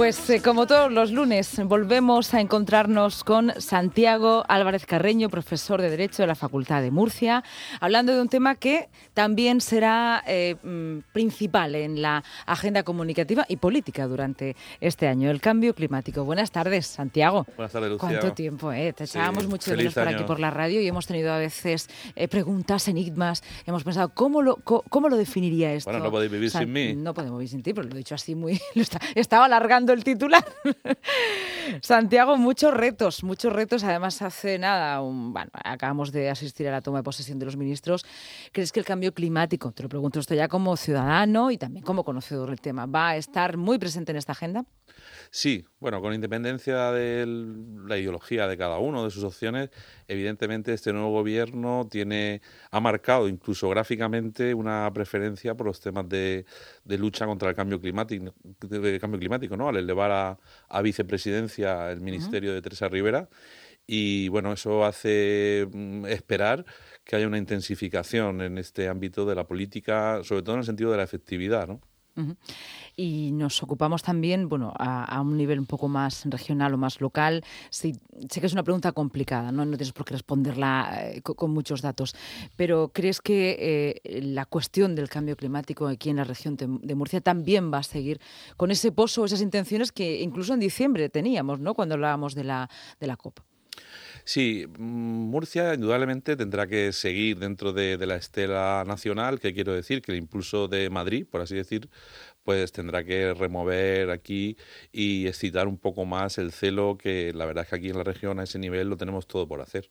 [0.00, 5.90] Pues eh, como todos los lunes, volvemos a encontrarnos con Santiago Álvarez Carreño, profesor de
[5.90, 7.44] Derecho de la Facultad de Murcia,
[7.80, 13.56] hablando de un tema que también será eh, mm, principal en la agenda comunicativa y
[13.56, 16.24] política durante este año, el cambio climático.
[16.24, 17.44] Buenas tardes, Santiago.
[17.58, 18.08] Buenas tardes, Lucía.
[18.08, 18.72] ¿Cuánto tiempo?
[18.72, 18.94] Eh?
[18.94, 21.30] Te Sí, echábamos mucho de feliz menos por aquí por la radio y hemos tenido
[21.30, 23.42] a veces eh, preguntas, enigmas.
[23.66, 25.90] Hemos pensado, ¿cómo lo, cómo lo definiría esto?
[25.90, 26.94] Bueno, no podéis vivir San- sin mí.
[26.94, 28.58] No podemos vivir sin ti, pero lo he dicho así muy...
[28.74, 30.44] lo está- estaba alargando el titular.
[31.82, 33.84] Santiago, muchos retos, muchos retos.
[33.84, 37.56] Además, hace nada, un- bueno, acabamos de asistir a la toma de posesión de los
[37.56, 38.04] ministros.
[38.52, 42.04] ¿Crees que el cambio climático, te lo pregunto esto ya como ciudadano y también como
[42.04, 44.64] conocedor del tema, va a estar muy presente en esta agenda?
[45.30, 47.24] Sí, bueno, con independencia de
[47.86, 49.70] la ideología de cada uno, de sus opciones,
[50.08, 56.46] evidentemente este nuevo gobierno tiene, ha marcado incluso gráficamente una preferencia por los temas de,
[56.84, 59.68] de lucha contra el cambio climático, de cambio climático, ¿no?
[59.68, 63.28] Al elevar a, a vicepresidencia el ministerio de Teresa Rivera.
[63.86, 66.64] Y bueno, eso hace mm, esperar
[67.04, 70.90] que haya una intensificación en este ámbito de la política, sobre todo en el sentido
[70.92, 71.80] de la efectividad, ¿no?
[72.96, 77.42] Y nos ocupamos también, bueno, a, un nivel un poco más regional o más local.
[77.70, 77.94] Sí,
[78.28, 81.82] sé que es una pregunta complicada, no, tienes por qué responderla eh, co- con, muchos
[81.82, 82.14] datos,
[82.56, 86.94] pero ¿crees que eh, la cuestión del cambio climático aquí en la región de, de
[86.94, 88.20] Murcia también va a seguir
[88.56, 91.74] con ese pozo, esas intenciones que incluso en diciembre teníamos, ¿no?
[91.74, 93.49] Cuando hablábamos de la, de la COP.
[94.32, 94.82] Sí, mm,
[95.32, 100.12] Murcia indudablemente tendrá que seguir dentro de, de la estela nacional, que quiero decir que
[100.12, 101.90] el impulso de Madrid, por así decir,
[102.44, 104.56] pues tendrá que remover aquí
[104.92, 108.04] y excitar un poco más el celo que la verdad es que aquí en la
[108.04, 109.90] región a ese nivel lo tenemos todo por hacer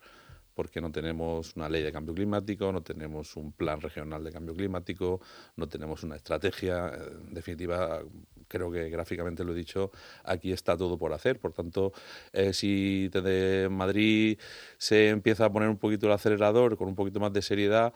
[0.60, 4.54] porque no tenemos una ley de cambio climático, no tenemos un plan regional de cambio
[4.54, 5.22] climático,
[5.56, 6.92] no tenemos una estrategia.
[7.28, 8.02] En definitiva,
[8.50, 9.92] creo que gráficamente lo he dicho,
[10.26, 11.40] aquí está todo por hacer.
[11.40, 11.94] Por tanto,
[12.34, 14.38] eh, si desde Madrid
[14.78, 17.94] se empieza a poner un poquito el acelerador con un poquito más de seriedad,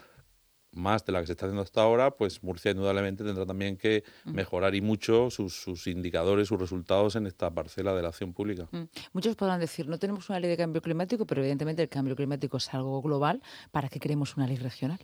[0.74, 4.04] más de la que se está haciendo hasta ahora, pues Murcia indudablemente tendrá también que
[4.26, 8.68] mejorar y mucho sus, sus indicadores, sus resultados en esta parcela de la acción pública.
[8.72, 8.84] Mm.
[9.14, 12.58] Muchos podrán decir, no tenemos una ley de cambio climático, pero evidentemente el cambio climático
[12.58, 13.42] es algo global.
[13.72, 15.00] ¿Para qué queremos una ley regional?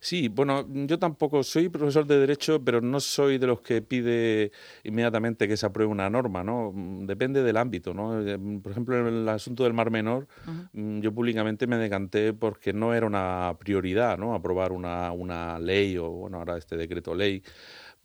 [0.00, 4.52] Sí, bueno, yo tampoco soy profesor de Derecho, pero no soy de los que pide
[4.84, 6.72] inmediatamente que se apruebe una norma, ¿no?
[6.72, 8.20] Mm, Depende del ámbito, ¿no?
[8.26, 10.26] Eh, Por ejemplo, en el asunto del Mar Menor,
[10.72, 14.34] mm, yo públicamente me decanté porque no era una prioridad, ¿no?
[14.34, 17.42] Aprobar una, una ley o, bueno, ahora este decreto ley.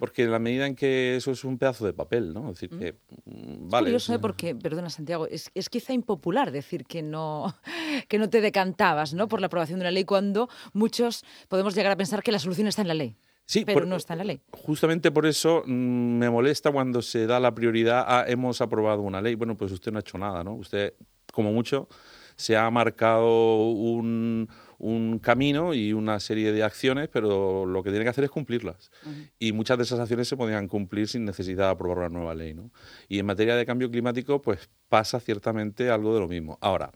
[0.02, 2.50] Porque en la medida en que eso es un pedazo de papel, ¿no?
[2.50, 2.94] Es decir, que,
[3.26, 3.86] mm, vale.
[3.86, 4.20] curioso, es- ¿eh?
[4.20, 7.56] porque, perdona Santiago, es, es quizá impopular decir que no,
[8.10, 9.28] que no te decantabas ¿no?
[9.28, 12.66] por la aprobación de una ley cuando muchos podemos llegar a pensar que la solución
[12.68, 13.16] está en la ley.
[13.46, 14.42] Sí, pero por- no está en la ley.
[14.52, 15.72] Justamente por eso mm,
[16.18, 19.36] me molesta cuando se da la prioridad a hemos aprobado una ley.
[19.36, 20.56] Bueno, pues usted no ha hecho nada, ¿no?
[20.56, 20.96] Usted,
[21.32, 21.88] como mucho,
[22.36, 24.48] se ha marcado un,
[24.82, 28.92] un camino y una serie de acciones, pero lo que tiene que hacer es cumplirlas.
[29.38, 32.56] Y muchas de esas acciones se podían cumplir sin necesidad de aprobar una nueva ley,
[32.56, 32.72] ¿no?
[33.08, 36.58] Y en materia de cambio climático, pues pasa ciertamente algo de lo mismo.
[36.62, 36.92] Ahora,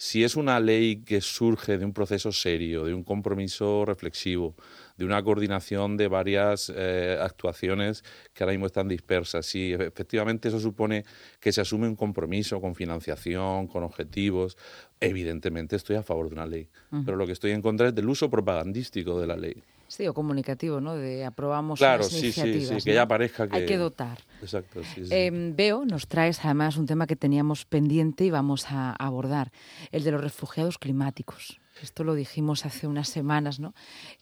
[0.00, 4.54] si es una ley que surge de un proceso serio, de un compromiso reflexivo,
[4.96, 8.02] de una coordinación de varias eh, actuaciones
[8.32, 11.04] que ahora mismo están dispersas, si efectivamente eso supone
[11.38, 14.56] que se asume un compromiso con financiación, con objetivos,
[15.00, 16.70] evidentemente estoy a favor de una ley.
[17.04, 19.62] Pero lo que estoy en contra es del uso propagandístico de la ley.
[19.90, 20.94] Sí, o comunicativo, ¿no?
[20.94, 22.94] De aprobamos Claro, unas sí, sí, sí, que ¿no?
[22.94, 24.18] ya parezca Hay que- que dotar.
[24.40, 25.12] Exacto, sí, sí.
[25.12, 29.50] Eh, veo, nos traes además un tema que teníamos pendiente y vamos a abordar,
[29.90, 31.58] el de los refugiados climáticos.
[31.82, 33.74] Esto lo dijimos hace unas semanas, ¿no?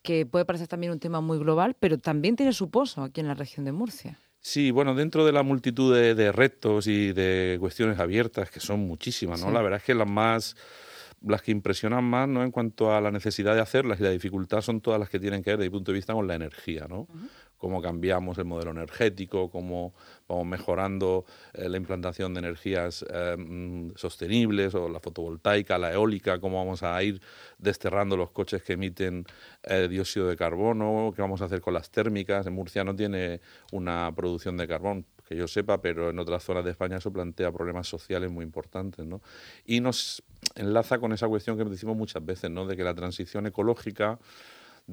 [0.03, 3.29] Que puede parecer también un tema muy global, pero también tiene su pozo aquí en
[3.29, 4.19] la región de Murcia.
[4.41, 8.81] Sí, bueno, dentro de la multitud de, de retos y de cuestiones abiertas, que son
[8.81, 9.49] muchísimas, ¿no?
[9.49, 9.53] Sí.
[9.53, 10.57] La verdad es que las más,
[11.27, 12.43] las que impresionan más, ¿no?
[12.43, 15.43] En cuanto a la necesidad de hacerlas y la dificultad son todas las que tienen
[15.43, 17.09] que ver desde mi punto de vista con la energía, ¿no?
[17.57, 19.93] Cómo cambiamos el modelo energético, cómo
[20.29, 21.25] vamos mejorando
[21.55, 26.85] eh, la implantación de energías eh, mm, sostenibles o la fotovoltaica, la eólica, cómo vamos
[26.85, 27.21] a ir
[27.59, 29.25] desterrando los coches que emiten
[29.65, 32.47] eh, dióxido de carbono, qué vamos a hacer con las térmicas.
[32.47, 33.41] En Murcia no tiene
[33.73, 37.53] una producción de carbón, que yo sepa, pero en otras zonas de España eso plantea
[37.53, 39.21] problemas sociales muy importantes, ¿no?
[39.67, 40.23] Y nos
[40.59, 42.67] enlaza con esa cuestión que decimos muchas veces, ¿no?
[42.67, 44.19] De que la transición ecológica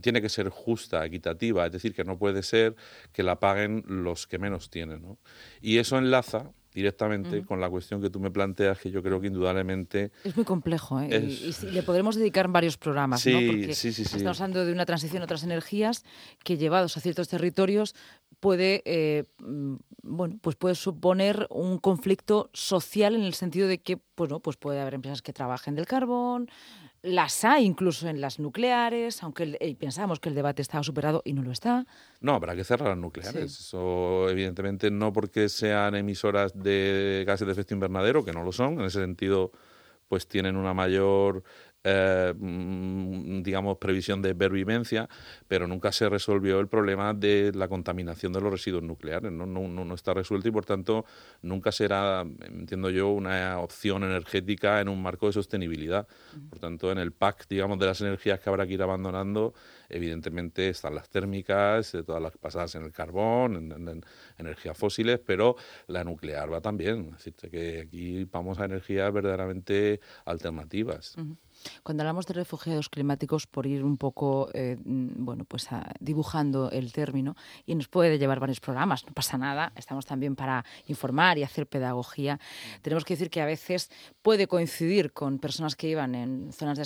[0.01, 2.75] tiene que ser justa, equitativa, es decir, que no puede ser
[3.13, 5.01] que la paguen los que menos tienen.
[5.01, 5.17] ¿no?
[5.61, 9.27] Y eso enlaza directamente con la cuestión que tú me planteas, que yo creo que
[9.27, 10.11] indudablemente...
[10.25, 11.07] Es muy complejo, ¿eh?
[11.09, 13.51] Y, le podremos dedicar varios programas, sí, ¿no?
[13.51, 14.17] Porque sí, sí, sí.
[14.17, 16.03] estamos hablando de una transición a otras energías
[16.43, 17.95] que llevados a ciertos territorios
[18.41, 23.97] puede, eh, mm, bueno, pues puede suponer un conflicto social en el sentido de que,
[24.17, 26.49] bueno, pues puede haber empresas que trabajen del carbón,
[27.05, 31.33] las hay incluso en las nucleares, aunque eh, pensamos que el debate estaba superado y
[31.33, 31.85] no lo está.
[32.19, 33.59] No, habrá que cerrar las nucleares.
[33.59, 38.79] Eso, evidentemente, no porque sean emisoras de gases de efecto invernadero, que no lo son.
[38.79, 39.51] En ese sentido,
[40.07, 41.43] pues tienen una mayor
[41.87, 45.07] eh, mm, digamos, previsión de pervivencia,
[45.47, 49.31] pero nunca se resolvió el problema de la contaminación de los residuos nucleares.
[49.31, 49.45] ¿no?
[49.45, 51.05] No, no, está resuelto y, por tanto,
[51.43, 56.07] nunca será, entiendo yo, una opción energética en un marco de sostenibilidad.
[56.49, 59.53] Por tanto, en el pack, digamos, de las energías que habrá que ir abandonando,
[59.87, 64.03] evidentemente están las térmicas, eh, todas las pasadas en el carbón, en,
[64.39, 65.55] energías fósiles, pero
[65.85, 67.13] la nuclear va también.
[67.15, 71.15] Es decir, que aquí vamos a energías verdaderamente alternativas.
[71.83, 75.67] Cuando hablamos de refugiados climáticos, por ir un poco, eh, mm, bueno, pues
[75.99, 77.35] dibujando el término,
[77.65, 81.67] y nos puede llevar varios programas, no pasa nada, estamos también para informar y hacer
[81.67, 82.39] pedagogía.
[82.81, 83.89] Tenemos que decir que a veces
[84.21, 86.79] puede coincidir con personas que iban en zonas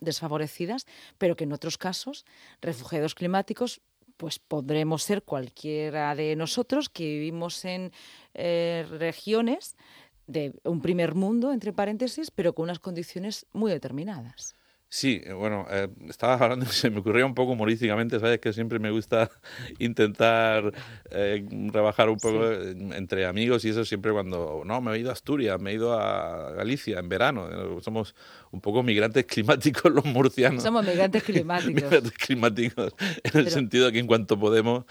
[0.00, 0.86] desfavorecidas,
[1.18, 2.24] pero que en otros casos,
[2.60, 3.80] refugiados climáticos
[4.16, 7.92] pues podremos ser cualquiera de nosotros que vivimos en
[8.34, 9.76] eh, regiones
[10.26, 14.54] de un primer mundo, entre paréntesis, pero con unas condiciones muy determinadas.
[14.96, 18.78] Sí, eh, bueno, eh, estaba hablando, se me ocurría un poco humorísticamente, sabes que siempre
[18.78, 19.30] me gusta
[19.78, 20.72] intentar
[21.10, 25.12] eh, rebajar un poco entre amigos y eso siempre cuando, no, me he ido a
[25.12, 27.46] Asturias, me he ido a Galicia en verano,
[27.82, 28.14] somos
[28.52, 30.62] un poco migrantes climáticos los murcianos.
[30.62, 31.74] Somos migrantes climáticos.
[31.74, 34.86] migrantes climáticos, en el sentido de que en cuanto podemos,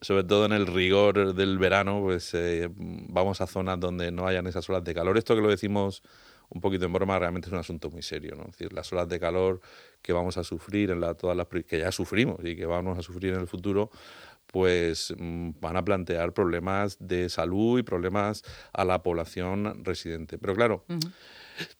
[0.00, 2.36] sobre todo en el rigor del verano, pues
[2.76, 5.18] vamos a zonas donde no hayan esas olas de calor.
[5.18, 6.04] Esto que lo decimos
[6.50, 8.34] un poquito en broma, realmente es un asunto muy serio.
[8.36, 8.42] ¿no?
[8.42, 9.60] Es decir, las olas de calor
[10.02, 13.02] que vamos a sufrir, en la, todas las que ya sufrimos y que vamos a
[13.02, 13.90] sufrir en el futuro,
[14.46, 18.42] pues mm, van a plantear problemas de salud y problemas
[18.72, 20.38] a la población residente.
[20.38, 20.84] Pero claro,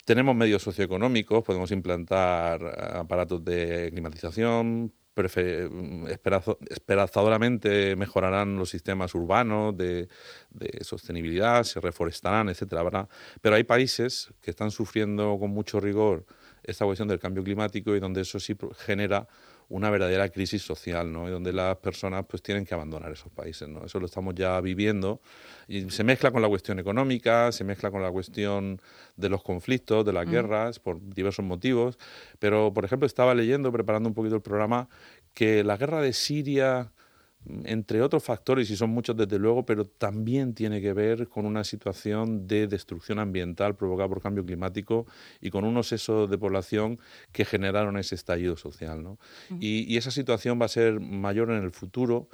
[0.04, 2.62] tenemos medios socioeconómicos, podemos implantar
[2.96, 4.92] aparatos de climatización,
[6.68, 10.08] esperanzadoramente mejorarán los sistemas urbanos de,
[10.82, 13.08] sostenibilidad, se reforestarán, etcétera,
[13.40, 16.24] Pero hay países que están sufriendo con mucho rigor
[16.62, 19.26] esta cuestión del cambio climático y donde eso sí genera
[19.70, 21.28] una verdadera crisis social, ¿no?
[21.28, 23.84] Y donde las personas pues tienen que abandonar esos países, ¿no?
[23.84, 25.20] Eso lo estamos ya viviendo
[25.68, 28.82] y se mezcla con la cuestión económica, se mezcla con la cuestión
[29.16, 30.30] de los conflictos, de las mm.
[30.30, 31.98] guerras, por diversos motivos.
[32.40, 34.88] Pero, por ejemplo, estaba leyendo, preparando un poquito el programa,
[35.34, 36.92] que la guerra de Siria
[37.64, 41.64] entre otros factores, y son muchos desde luego, pero también tiene que ver con una
[41.64, 45.06] situación de destrucción ambiental provocada por cambio climático
[45.40, 46.98] y con unos excesos de población
[47.32, 49.02] que generaron ese estallido social.
[49.02, 49.18] ¿no?
[49.58, 52.28] y, esa situación va a ser mayor en el futuro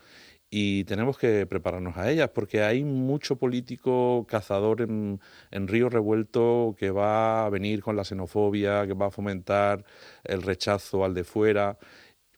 [0.49, 5.21] y tenemos que prepararnos a ellas porque hay mucho político cazador en,
[5.51, 9.85] en, Río Revuelto que va a venir con la xenofobia, que va a fomentar
[10.23, 11.79] el rechazo al de fuera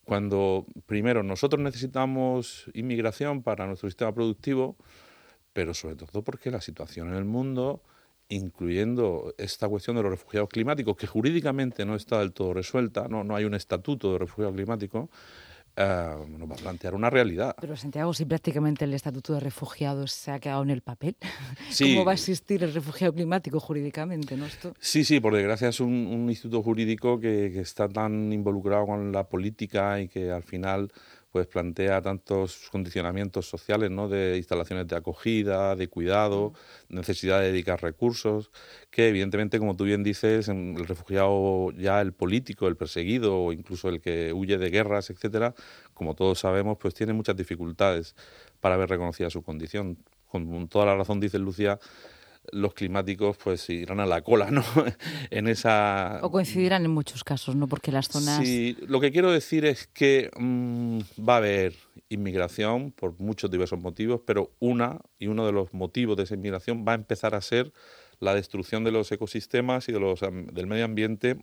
[0.09, 4.75] cuando primero nosotros necesitamos inmigración para nuestro sistema productivo,
[5.53, 7.83] pero sobre todo porque la situación en el mundo,
[8.31, 13.23] incluyendo esta cuestión de los refugiados climáticos, que jurídicamente no está del todo resuelta, no,
[13.23, 15.11] no hay un estatuto de refugiado climático,
[15.81, 17.55] eh, nos va a plantear una realidad.
[17.61, 21.17] Pero Santiago, si prácticamente el Estatuto de Refugiados se ha quedado en el papel,
[21.79, 24.37] ¿cómo va a existir el refugiado climático jurídicamente?
[24.37, 24.47] ¿no?
[24.81, 29.29] Sí, sí, por desgracia es un, instituto jurídico que, que, está tan involucrado con la
[29.29, 30.91] política y que al final
[31.31, 34.09] pues plantea tantos condicionamientos sociales, ¿no?
[34.09, 36.55] De instalaciones de acogida, de cuidado,
[36.89, 38.51] necesidad de dedicar recursos,
[38.91, 43.89] que evidentemente, como tú bien dices, el refugiado ya el político, el perseguido o incluso
[43.89, 45.55] el que huye de guerras, etcétera,
[45.95, 48.15] como todos sabemos, pues tiene muchas dificultades
[48.61, 49.99] para ver reconocida su condición.
[50.27, 51.79] Con toda la razón dice Lucia
[52.53, 54.65] los climáticos pues irán a la cola, ¿no?
[55.31, 56.21] en esa...
[56.23, 57.67] O coincidirán en muchos casos, ¿no?
[57.69, 58.45] Porque las zonas...
[58.45, 61.75] Sí, lo que quiero decir es que mm, va a haber
[62.09, 66.85] inmigración por muchos diversos motivos, pero una y uno de los motivos de esa inmigración
[66.87, 67.73] va a empezar a ser
[68.21, 71.39] la destrucción de los ecosistemas y de los, del medio ambiente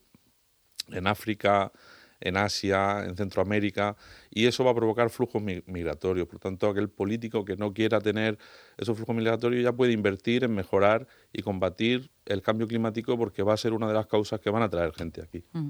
[0.89, 1.71] en África,
[2.19, 3.95] en Asia, en Centroamérica,
[4.29, 6.27] y eso va a provocar flujos migratorios.
[6.27, 8.37] Por tanto, aquel político que no quiera tener
[8.77, 13.53] esos flujos migratorios ya puede invertir en mejorar y combatir el cambio climático porque va
[13.53, 15.43] a ser una de las causas que van a traer gente aquí.
[15.53, 15.69] Mm.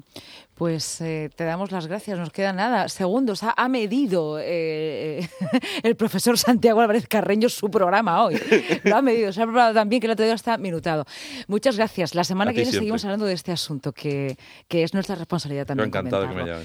[0.54, 2.88] Pues eh, te damos las gracias, nos queda nada.
[2.88, 5.28] Segundos, ha, medido eh,
[5.84, 8.40] el profesor Santiago Álvarez Carreño su programa hoy.
[8.84, 11.06] Lo ha medido, se ha preparado también que el otro día está minutado.
[11.48, 12.16] Muchas gracias.
[12.16, 15.90] La semana que viene seguimos hablando de este asunto que, que es nuestra responsabilidad también.
[15.90, 16.64] encantado que me llames.